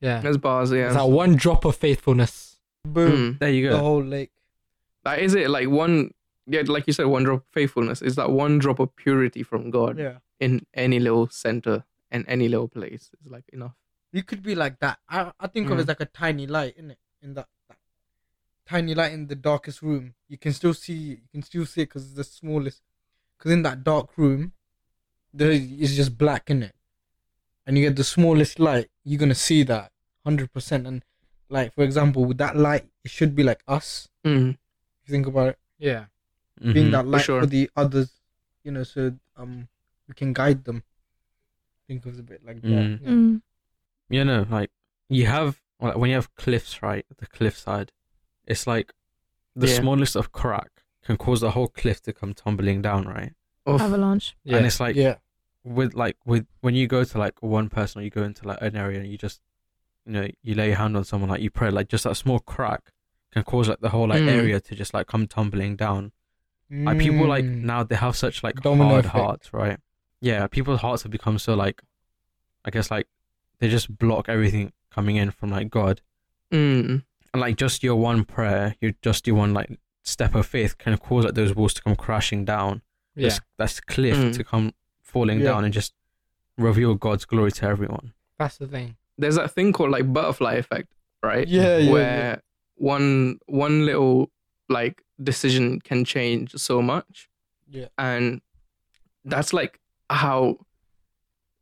[0.02, 0.22] Yeah.
[0.22, 0.88] There's bars, yeah.
[0.88, 2.60] It's like one drop of faithfulness.
[2.86, 3.12] Boom.
[3.36, 3.40] Mm.
[3.40, 3.76] There you go.
[3.76, 4.32] The whole lake.
[5.04, 5.50] That is it.
[5.50, 6.12] Like one,
[6.48, 9.70] yeah, like you said, one drop of faithfulness is that one drop of purity from
[9.70, 10.18] God Yeah.
[10.40, 13.10] in any little center and any little place.
[13.14, 13.76] It's like enough.
[14.14, 15.00] You could be like that.
[15.10, 15.90] I, I think of it as Mm.
[15.90, 17.00] like a tiny light, in it?
[17.22, 17.78] In that, that
[18.66, 20.94] tiny light in the darkest room, you can still see.
[20.94, 22.82] You can still see it because it's the smallest.
[23.38, 24.54] Because in that dark room,
[25.34, 26.74] there is just black in it,
[27.66, 28.90] and you get the smallest light.
[29.04, 29.92] You're gonna see that
[30.24, 30.88] hundred percent.
[30.88, 31.04] And
[31.50, 34.08] like for example, with that light, it should be like us.
[34.26, 34.52] Mm.
[35.04, 36.06] If you think about it, Yeah.
[36.60, 36.92] Being Mhm.
[36.92, 37.42] that light sure.
[37.42, 38.12] for the others,
[38.64, 39.68] you know, so um
[40.08, 40.84] we can guide them.
[41.88, 42.68] Think of it a bit like that.
[42.68, 43.00] Mm.
[43.02, 43.10] Yeah.
[43.10, 43.42] Mm.
[44.10, 44.72] you know, like
[45.10, 47.06] you have like when you have cliffs, right?
[47.18, 47.92] The cliffside,
[48.46, 48.94] it's like
[49.56, 49.76] the Yeah.
[49.80, 50.70] smallest of crack
[51.04, 53.34] can cause the whole cliff to come tumbling down, right?
[53.70, 53.82] Oof.
[53.82, 54.36] Avalanche.
[54.44, 54.58] Yeah.
[54.58, 55.16] And it's like yeah.
[55.64, 58.62] with like with when you go to like one person or you go into like
[58.62, 59.42] an area and you just
[60.06, 62.40] you know you lay your hand on someone like you pray like just that small
[62.40, 62.92] crack
[63.34, 64.30] can cause like the whole like Mm.
[64.30, 66.12] area to just like come tumbling down
[66.70, 67.64] like people like Mm.
[67.64, 69.16] now they have such like Domino hard effect.
[69.16, 69.80] hearts right
[70.22, 71.82] yeah people's hearts have become so like
[72.66, 73.08] i guess like
[73.60, 76.02] they just block everything coming in from like god
[76.52, 77.04] Mm.
[77.34, 80.98] and like just your one prayer your just your one like step of faith can
[80.98, 82.82] cause like those walls to come crashing down
[83.16, 83.30] Yeah.
[83.30, 84.34] this, that's cliff Mm.
[84.36, 85.52] to come falling Yeah.
[85.52, 85.94] down and just
[86.58, 88.96] reveal god's glory to everyone That's the thing.
[89.18, 90.90] There's that thing called like butterfly effect,
[91.24, 91.48] right?
[91.48, 92.36] Yeah, yeah, Where yeah.
[92.76, 94.30] one one little
[94.70, 97.30] like decision can change so much.
[97.70, 97.88] Yeah.
[97.98, 98.42] And
[99.26, 100.58] that's like how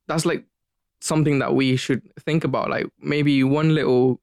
[0.07, 0.43] that's like
[1.01, 2.69] something that we should think about.
[2.69, 4.21] Like maybe one little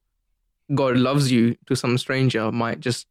[0.73, 3.07] God loves you to some stranger might just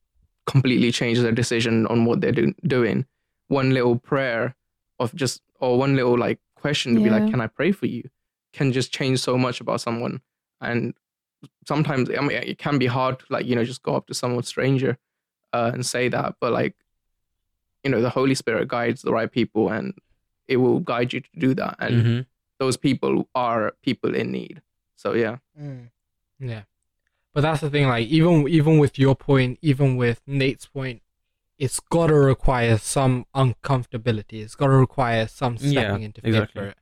[0.47, 3.07] completely change their decision on what they're do- doing.
[3.49, 4.57] One little prayer
[4.99, 8.09] of just or one little like question to be like, "Can I pray for you?"
[8.53, 10.21] can just change so much about someone.
[10.61, 10.95] And
[11.67, 14.15] sometimes I mean it can be hard to like you know just go up to
[14.15, 14.97] someone stranger
[15.53, 16.75] uh, and say that, but like
[17.85, 19.95] you know the Holy Spirit guides the right people and
[20.49, 21.77] it will guide you to do that.
[21.79, 22.27] And Mhm.
[22.59, 24.63] those people are people in need.
[24.97, 25.39] So yeah.
[25.61, 25.91] Mm.
[26.39, 26.63] Yeah.
[27.35, 31.03] But that's the thing, like even even with your point, even with Nate's point,
[31.59, 34.43] it's gotta require some uncomfortability.
[34.43, 36.61] It's gotta require some stepping Yeah, into faith exactly.
[36.63, 36.77] for it.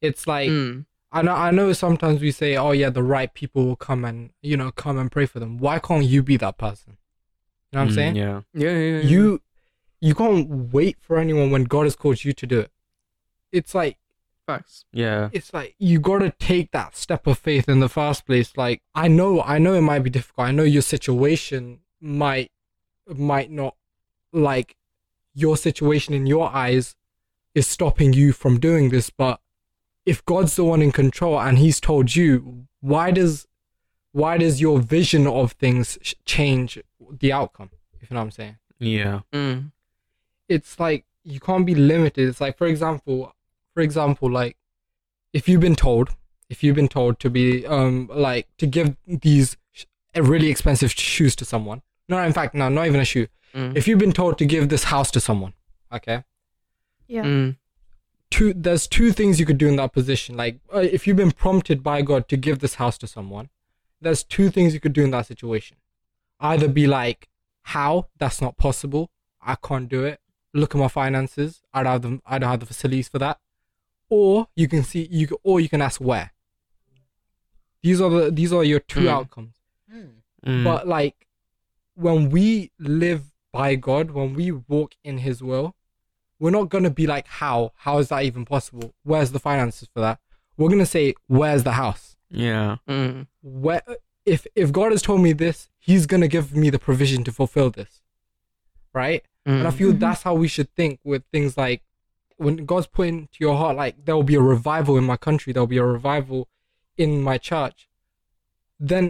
[0.00, 0.86] It's like Mm.
[1.12, 4.30] I know I know sometimes we say, Oh yeah, the right people will come and
[4.42, 5.58] you know, come and pray for them.
[5.58, 6.96] Why can't you be that person?
[7.72, 8.16] You know what I'm Mm, saying?
[8.16, 9.08] yeah Yeah, yeah, yeah.
[9.08, 9.42] You
[10.00, 12.70] you can't wait for anyone when God has called you to do it.
[13.52, 13.98] It's like
[14.46, 14.84] facts.
[14.92, 18.56] yeah it's like you gotta take that step of faith in the first place.
[18.56, 20.48] Like I know, I know it might be difficult.
[20.48, 22.50] I know your situation might
[23.06, 23.76] might not
[24.32, 24.76] like
[25.34, 26.96] your situation in your eyes
[27.54, 29.40] is stopping you from doing this, but
[30.06, 33.46] if God's the one in control and He's told you, why does
[34.12, 36.80] why does your vision of things change
[37.18, 37.70] the outcome?
[38.00, 39.72] If you know what I'm saying yeah Mm.
[40.48, 42.28] it's like you can't be limited.
[42.28, 43.34] It's like for example,
[43.74, 44.56] for example, like
[45.34, 46.10] if you've been told,
[46.48, 49.84] if you've been told to be um like to give these sh-
[50.16, 51.82] really expensive shoes to someone.
[52.08, 53.26] No, in fact, no, not even a shoe.
[53.54, 53.76] Mm.
[53.76, 55.52] If you've been told to give this house to someone,
[55.92, 56.24] okay,
[57.06, 57.24] Yeah.
[57.24, 57.56] Mm.
[58.30, 60.36] two there's two things you could do in that position.
[60.38, 63.50] Like uh, if you've been prompted by God to give this house to someone,
[64.00, 65.76] there's two things you could do in that situation.
[66.40, 67.28] Either be like,
[67.62, 68.06] "How?
[68.18, 69.10] That's not possible.
[69.42, 70.20] I can't do it.
[70.54, 71.62] Look at my finances.
[71.72, 73.38] I don't have the I don't have the facilities for that."
[74.08, 76.32] Or you can see you c- or you can ask where.
[77.82, 79.08] These are the these are your two Mm.
[79.08, 79.54] outcomes.
[80.44, 80.64] Mm.
[80.64, 81.26] But like
[81.94, 85.74] when we live by God, when we walk in his will,
[86.38, 87.72] we're not gonna be like, How?
[87.76, 88.94] How is that even possible?
[89.02, 90.18] Where's the finances for that?
[90.56, 92.16] We're gonna say, Where's the house?
[92.30, 93.26] yeah Mm.
[93.42, 93.82] Where
[94.34, 95.56] if if God has told me this,
[95.88, 97.92] he's gonna give me the provision to fulfill this.
[99.02, 99.22] Right?
[99.46, 99.78] And I Mm.
[99.80, 100.00] feel Mhm.
[100.04, 101.80] that's how we should think with things like
[102.44, 105.52] when God's putting to your heart, like there will be a revival in my country,
[105.52, 106.40] there will be a revival
[106.96, 107.78] in my church.
[108.78, 109.04] Then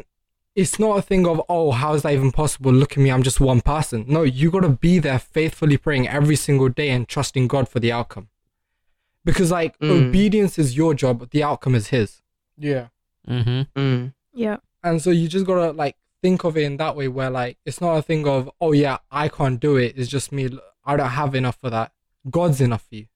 [0.61, 2.73] it's not a thing of, oh, how is that even possible?
[2.73, 4.05] Look at me, I'm just one person.
[4.09, 7.79] No, you got to be there faithfully praying every single day and trusting God for
[7.81, 8.29] the outcome.
[9.25, 9.91] Because, like, Mm.
[10.09, 12.23] obedience is your job, but the outcome is His.
[12.59, 12.89] Yeah.
[13.29, 13.63] mm-hmm.
[13.81, 14.13] Mm.
[14.35, 14.57] Yeah.
[14.83, 17.81] And so you just gotta like think of it in that way where like it's
[17.81, 20.51] not a thing of oh yeah I can't do it it's just me
[20.85, 21.93] I don't have enough for that
[22.31, 23.07] God's enough for you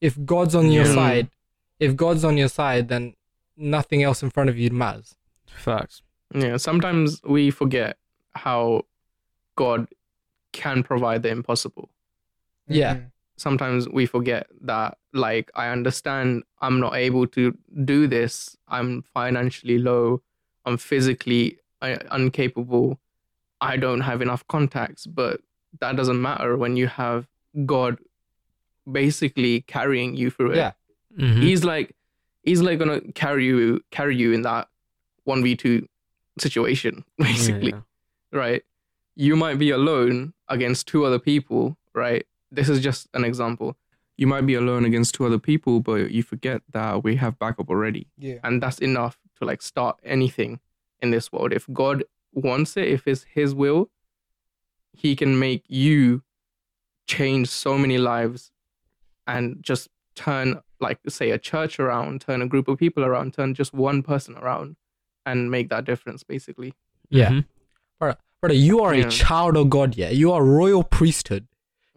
[0.00, 0.94] if God's on your Yeah.
[0.94, 1.28] side
[1.78, 3.14] if God's on your side then
[3.56, 5.14] nothing else in front of you matters
[5.46, 6.00] facts
[6.34, 7.98] Yeah, sometimes we forget
[8.34, 8.86] how
[9.56, 9.88] God
[10.52, 11.90] can provide the impossible.
[12.68, 12.94] Yeah.
[12.94, 13.10] Mhm.
[13.36, 18.56] Sometimes we forget that, like, I understand I'm not able to do this.
[18.68, 20.22] I'm financially low.
[20.64, 22.98] I'm physically uh, incapable.
[23.60, 25.40] I don't have enough contacts, but
[25.80, 27.26] that doesn't matter when you have
[27.66, 27.98] God
[28.90, 30.56] basically carrying you through it.
[30.56, 30.72] yeah
[31.16, 31.40] mm-hmm.
[31.40, 31.94] he's like
[32.42, 34.66] he's like gonna carry you carry you in that
[35.28, 35.86] 1v2
[36.38, 37.80] situation basically Yeah.
[38.32, 38.64] right
[39.14, 42.24] you might be alone against two other people, right?
[42.50, 43.76] This is just an example.
[44.16, 47.68] You might be alone against two other people, but you forget that we have backup
[47.68, 48.06] already.
[48.18, 48.36] Yeah.
[48.42, 50.60] And that's enough to like start anything
[51.00, 51.52] in this world.
[51.52, 53.90] If God wants it, if it's his will,
[54.92, 56.22] he can make you
[57.06, 58.50] change so many lives
[59.26, 63.54] and just turn like say a church around, turn a group of people around, turn
[63.54, 64.76] just one person around
[65.26, 66.74] and make that difference basically.
[67.10, 67.30] Yeah.
[67.30, 67.44] Mhm.
[67.98, 69.06] brother, brother, you are Yeah.
[69.06, 69.96] a child of God.
[69.96, 71.46] Yeah, you are royal priesthood.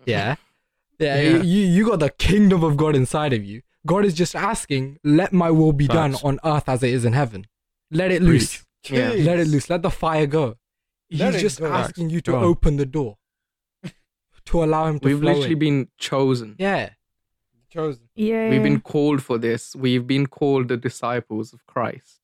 [0.05, 0.35] Yeah,
[0.99, 1.21] yeah.
[1.21, 1.41] Yeah.
[1.43, 3.61] You you got the kingdom of God inside of you.
[3.85, 7.13] God is just asking, let my will be done on earth as it is in
[7.13, 7.45] heaven.
[7.91, 8.63] Let it loose.
[8.89, 9.09] Yeah.
[9.09, 9.69] Let it loose.
[9.69, 10.55] Let the fire go.
[11.11, 11.67] Let He's it just go.
[11.71, 13.17] asking you to Go open the door
[14.45, 15.59] to allow him to We've flow literally in.
[15.59, 16.55] been chosen.
[16.57, 16.89] Yeah,
[17.69, 18.07] Chosen.
[18.15, 18.49] Yeah.
[18.49, 19.75] We've been called for this.
[19.75, 22.21] We've been called the disciples of Christ.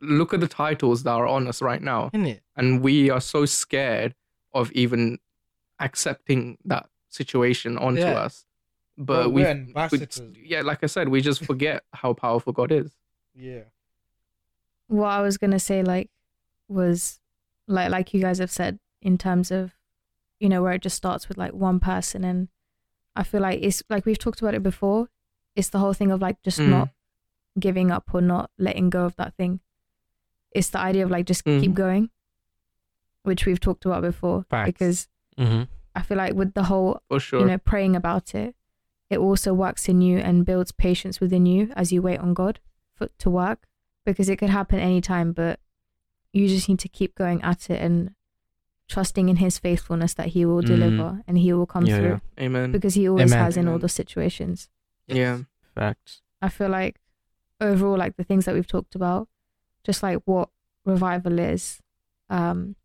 [0.00, 2.10] Look at the titles that are on us right now.
[2.14, 2.42] isn't it?
[2.56, 4.14] And we are so scared
[4.54, 5.18] of even
[5.80, 8.12] accepting that situation onto Yeah.
[8.20, 8.44] us.
[8.96, 10.22] But Bro, we, we're ambassadors.
[10.42, 12.92] yeah, like I said, we just forget how powerful God is.
[13.34, 13.62] Yeah.
[14.86, 16.10] what I was gonna say like
[16.68, 17.18] was
[17.66, 19.72] like like you guys have said in terms of
[20.38, 22.48] you know where it just starts with like one person and
[23.16, 25.08] I feel like it's like we've talked about it before.
[25.56, 26.68] It's the whole thing of like just Mm.
[26.68, 26.88] not
[27.58, 29.60] giving up or not letting go of that thing.
[30.52, 31.74] It's the idea of like just keep Mhm.
[31.74, 32.10] going,
[33.22, 34.44] which we've talked about before.
[34.50, 34.66] Facts.
[34.66, 35.68] Because Mhm.
[35.94, 37.40] I feel like with the whole sure.
[37.40, 38.54] you know, praying about it,
[39.14, 42.60] it also works in you and builds patience within you as you wait on God
[42.96, 43.60] for to work
[44.04, 45.58] because it could happen anytime, but
[46.32, 48.14] you just need to keep going at it and
[48.88, 50.66] trusting in His faithfulness that He will Mm.
[50.66, 52.72] deliver and He will come Yeah, through Amen.
[52.72, 53.44] because He always Amen.
[53.44, 53.80] has in all Amen.
[53.80, 54.68] those situations.
[55.06, 55.42] Yeah.
[55.74, 56.22] Facts.
[56.42, 57.00] I feel like
[57.60, 59.28] overall, like the things that we've talked about,
[59.84, 60.50] just like what
[60.84, 61.80] revival is,
[62.28, 62.76] um,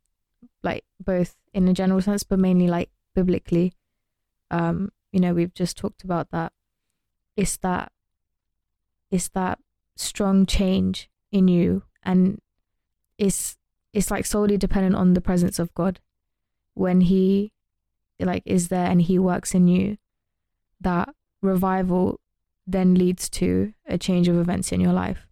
[0.63, 3.73] like both in a general sense, but mainly like biblically,
[4.51, 6.51] um, you know, we've just talked about that.
[7.35, 7.91] It's that,
[9.11, 9.59] it's that
[9.95, 12.39] strong change in you, and
[13.17, 13.57] it's
[13.93, 15.99] it's like solely dependent on the presence of God.
[16.73, 17.51] When He,
[18.19, 19.97] like, is there and He works in you,
[20.81, 21.09] that
[21.41, 22.19] revival
[22.67, 25.27] then leads to a change of events in your life.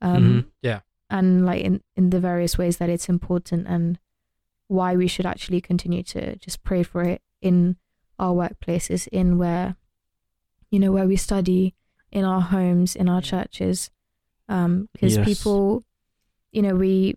[0.00, 0.46] Um, Mhm.
[0.62, 0.80] Yeah.
[1.10, 3.98] And like in, in the various ways that it's important and
[4.68, 7.76] why we should actually continue to just pray for it in
[8.18, 9.76] our workplaces, in where,
[10.70, 11.74] you know, where we study,
[12.12, 13.90] in our homes, in our churches.
[14.48, 15.24] Um, because Yes.
[15.24, 15.82] people,
[16.52, 17.16] you know, we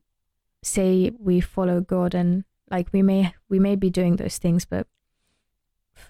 [0.64, 4.88] say we follow God and like we may we may be doing those things, but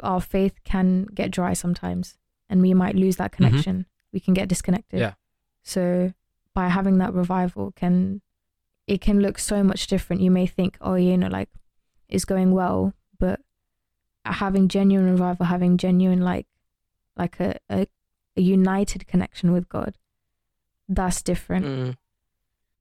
[0.01, 2.17] our faith can get dry sometimes
[2.49, 3.85] and we might lose that connection.
[4.13, 4.99] We can get disconnected.
[4.99, 5.13] Yeah.
[5.63, 6.13] So
[6.53, 8.21] by having that revival can
[8.87, 10.21] it can look so much different.
[10.21, 11.49] You may think, oh, you know, like
[12.07, 12.93] it's going well,
[14.33, 16.47] having genuine revival, having genuine like
[17.15, 17.87] like a, a,
[18.35, 19.97] a united connection with God,
[20.87, 21.65] that's different.
[21.65, 21.97] Mm.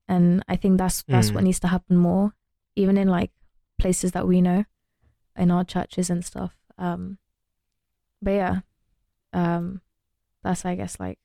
[0.09, 1.35] And I think that's that's Mm.
[1.35, 2.35] what needs to happen more,
[2.77, 3.31] even in like
[3.79, 4.65] places that we know,
[5.37, 6.55] in our churches and stuff.
[6.79, 7.19] Um,
[8.23, 8.61] but yeah,
[9.33, 9.81] um,
[10.43, 11.19] that's I guess like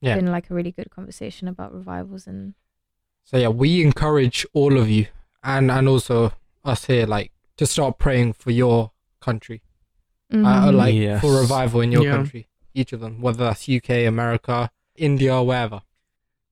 [0.00, 0.14] Yeah.
[0.16, 2.54] been like a really good conversation about revivals and
[3.24, 5.06] So yeah, we encourage all of you
[5.42, 6.32] and and also
[6.64, 9.62] us here, like to start praying for your country,
[10.32, 10.74] uh, Mhm.
[10.74, 11.20] like Yes.
[11.20, 12.12] for revival in your Yeah.
[12.16, 15.82] country, each of them, whether that's UK, America, India, wherever.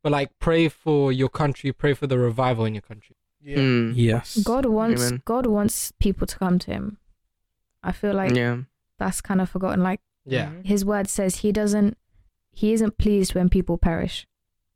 [0.02, 3.16] But like, pray for your country, pray for the revival in your country.
[3.40, 3.56] Yeah.
[3.58, 3.92] Mm.
[3.96, 4.38] Yes.
[4.44, 5.22] God wants Amen.
[5.24, 6.98] God wants people to come to Him.
[7.82, 8.62] I feel like yeah.
[8.98, 9.82] that's kind of forgotten.
[9.82, 10.66] Like Yeah, Mhm.
[10.66, 11.96] His word says, He doesn't
[12.50, 14.26] He isn't pleased when people perish.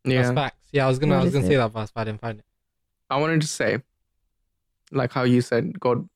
[0.04, 0.22] Yeah.
[0.22, 0.68] that's facts.
[0.70, 2.44] Yeah, I was gonna, I was gonna say that verse, but I didn't find it.
[3.08, 3.82] I wanted to say,
[4.92, 6.08] like how you said, God,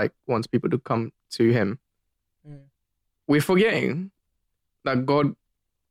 [0.00, 1.78] like wants people to come to Him.
[2.48, 2.64] Mm.
[3.26, 4.10] We're forgetting
[4.84, 5.34] that God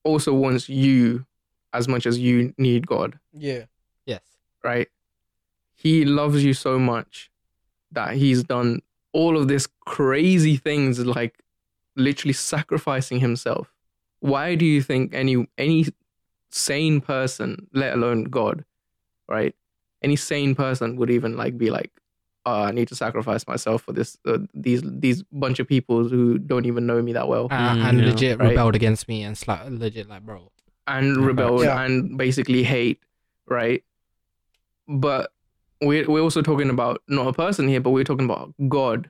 [0.03, 1.25] also wants you
[1.73, 3.65] as much as you need God, Yeah.
[4.05, 4.21] Yes.
[4.63, 4.87] right?
[5.75, 7.29] He loves you so much
[7.91, 8.81] that He's done
[9.13, 11.35] all of this crazy things, like
[11.95, 13.73] literally sacrificing Himself.
[14.19, 15.85] Why do you think any any
[16.49, 18.63] sane person, let alone God,
[19.27, 19.53] right?
[20.01, 21.91] Any sane person would even like be like,
[22.49, 26.21] oh, I need to sacrifice myself for this uh, these these bunch of people who
[26.51, 28.05] don't even know me that well Uh, and yeah.
[28.09, 28.49] legit Right.
[28.51, 30.39] rebelled against me and sla- legit like, bro.
[30.95, 31.83] and Yeah, rebelled Yeah.
[31.83, 32.99] and basically hate,
[33.59, 33.83] right?
[34.87, 35.31] But
[35.81, 39.09] we're we're also talking about not a person here, but we're talking about God.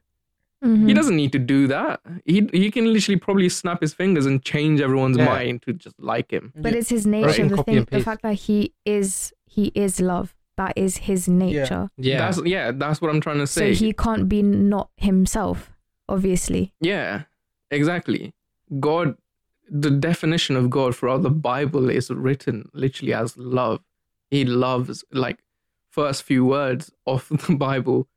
[0.64, 0.96] He Mhm.
[0.96, 2.02] doesn't need to do that.
[2.26, 5.26] He he can literally probably snap his fingers and change everyone's Yeah.
[5.26, 6.52] mind to just like him.
[6.56, 6.80] But Yeah.
[6.80, 7.44] it's his nature.
[7.44, 7.50] Right.
[7.56, 10.34] The thing, the fact that he is he is love.
[10.58, 11.90] That is his nature.
[11.98, 12.18] Yeah.
[12.18, 13.74] That's yeah, that's what I'm trying to say.
[13.74, 15.72] So he can't be not himself,
[16.10, 16.74] obviously.
[16.82, 17.24] Yeah,
[17.72, 18.34] exactly.
[18.80, 19.16] God,
[19.70, 23.82] the definition of God throughout the Bible is written literally as love.
[24.30, 25.40] He loves, like,
[25.90, 28.08] first few words of the Bible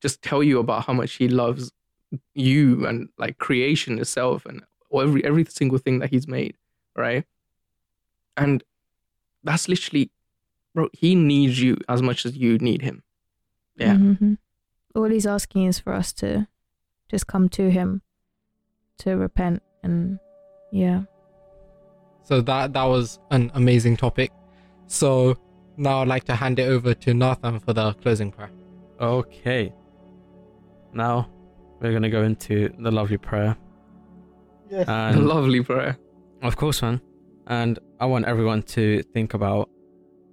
[0.00, 1.72] just tell you about how much He loves
[2.34, 4.62] you and like creation itself and
[4.94, 6.56] every every single thing that He's made,
[6.94, 7.24] right?
[8.36, 8.62] And
[9.42, 10.10] that's literally,
[10.76, 10.88] bro.
[10.92, 13.02] He needs you as much as you need Him.
[13.76, 13.96] Yeah.
[13.96, 14.36] Mhm.
[14.94, 16.46] All he's asking is for us to
[17.10, 18.00] just come to him
[18.98, 20.18] to repent and
[20.72, 21.02] yeah.
[22.22, 24.30] So that that was an amazing topic.
[24.86, 25.36] So
[25.76, 28.50] now I'd like to hand it over to Nathan for the closing prayer.
[28.98, 29.72] Okay.
[30.94, 31.28] Now
[31.80, 33.56] we're gonna go into the lovely prayer.
[34.70, 34.88] Yes.
[34.88, 35.96] And Lovely prayer.
[36.42, 37.00] Of course, man.
[37.46, 39.68] And I want everyone to think about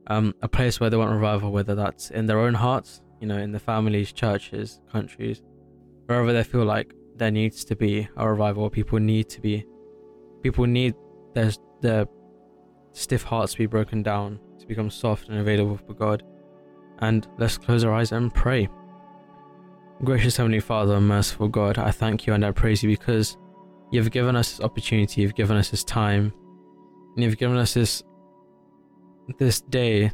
[0.08, 3.38] um, a place where they want revival, whether that's in their own hearts, you know,
[3.38, 5.42] in the families, churches, countries,
[6.06, 9.66] wherever they feel like there needs to be a revival, people need to be,
[10.42, 10.96] people need
[11.34, 11.52] their,
[11.82, 12.06] their
[12.92, 16.24] stiff hearts to be broken down, to become soft and available for God.
[17.00, 18.70] And let's close our eyes and pray.
[20.04, 23.38] Gracious Heavenly Father, merciful God, I thank you and I praise you because
[23.94, 26.34] You've given us this opportunity, you've given us this time,
[27.14, 28.02] and you've given us this
[29.38, 30.12] this day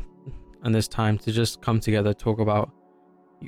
[0.63, 2.71] and this time to just come together, talk about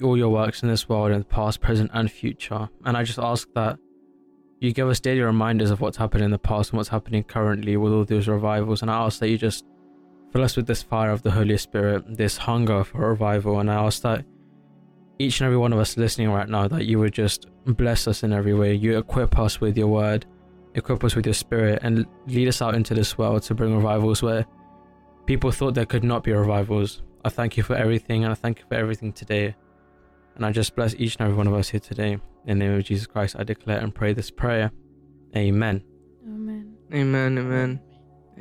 [0.02, 2.70] all your works in this world in the past, present, and future.
[2.86, 3.78] And I just ask that
[4.60, 7.78] you give us daily reminders of what's happened in the past and what's happening currently
[7.78, 8.82] with all those revivals.
[8.82, 9.66] And I ask that you just
[10.32, 13.60] fill us with this fire of the Holy Spirit, this hunger for revival.
[13.60, 14.24] And I ask that
[15.20, 18.24] each and every one of us listening right now, that you would just bless us
[18.24, 18.74] in every way.
[18.74, 20.26] You equip us with your word,
[20.76, 24.24] equip us with your spirit, and lead us out into this world to bring revivals
[24.24, 24.46] where
[25.32, 27.02] people thought there could not be revivals.
[27.24, 29.56] I thank you for everything, and I thank you for everything today.
[30.36, 32.14] And I just bless each and every one of us here today.
[32.48, 34.72] In the name of Jesus Christ, I declare and pray this prayer.
[35.34, 35.84] Amen.
[36.28, 36.74] Amen.
[36.94, 37.80] Amen, amen.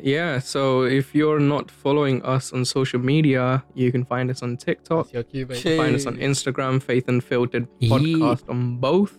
[0.03, 4.57] Yeah, so if you're not following us on social media, you can find us on
[4.57, 5.59] TikTok, You your cue, babe.
[5.59, 5.78] Shit.
[5.78, 7.91] find us on Instagram, Faith Unfiltered Yeah.
[7.99, 9.16] Podcast on both.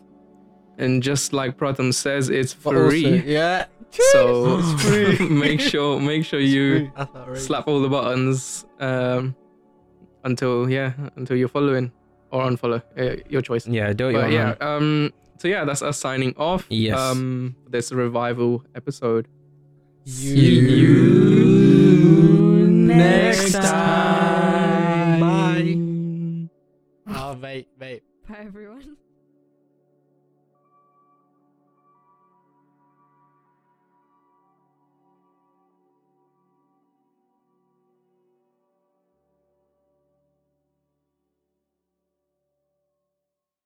[0.78, 3.24] And just like Pratham says, it's But also- free.
[3.26, 3.66] yeah.
[3.92, 4.58] So
[5.30, 6.92] make sure make sure you
[7.34, 9.36] slap all the buttons um,
[10.24, 11.92] until yeah until you're following
[12.32, 13.68] or unfollow uh, your choice.
[13.68, 14.14] Yeah, do it.
[14.14, 16.66] But yeah, um, so yeah, that's us signing off.
[16.70, 16.98] Yes.
[16.98, 19.28] Um, this revival episode.
[20.06, 23.64] See you next time.
[25.20, 26.50] time.
[27.08, 28.04] Oh, mate, mate.
[28.28, 28.91] Bye everyone.